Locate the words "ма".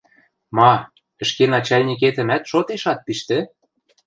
0.55-0.71